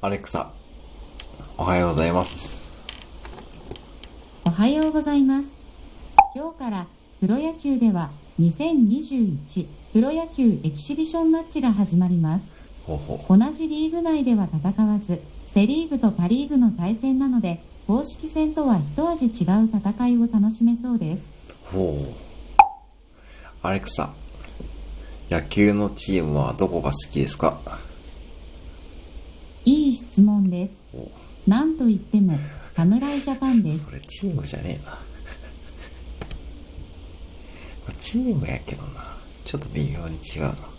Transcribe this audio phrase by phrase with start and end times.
[0.00, 0.52] アレクサ、
[1.56, 2.64] おはようございます。
[4.44, 5.52] おはようございます。
[6.34, 6.86] 今日から
[7.20, 12.52] プロ野球では2021プロ野球エキシビションマッチが始まります。
[12.86, 19.32] ほうほ同じリーグ内では戦わず、セリーグとパリーグの対戦なので、公式戦とは一味違う
[19.72, 21.28] 戦いを楽しめそうです。
[21.72, 21.76] う。
[21.76, 22.14] ほう。
[23.62, 24.12] アレクサ、
[25.28, 27.58] 野球のチームはどこが好きですか？
[29.98, 30.80] 質問です。
[30.94, 31.10] お
[31.50, 33.92] なんといっても、侍ジャパンですそ。
[33.92, 34.92] れチームじゃねえな。
[34.92, 34.98] ま
[37.88, 39.16] あチームやけどな。
[39.44, 40.77] ちょっと微妙に違うな。